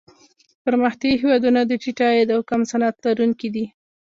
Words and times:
پرمختیايي 0.63 1.15
هېوادونه 1.21 1.59
د 1.65 1.71
ټیټ 1.81 1.99
عاید 2.05 2.29
او 2.35 2.41
کم 2.49 2.61
صنعت 2.71 2.95
لرونکي 3.05 3.49
دي. 3.55 3.65